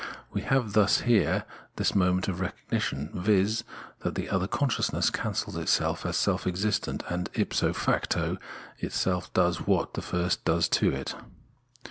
[0.33, 1.45] We have thus here
[1.75, 3.63] this moment of recognition, viz.
[3.99, 8.39] that the other con sciousness cancels itself as self existent, and, ipso facto,
[8.79, 11.13] itself does what the first does to it.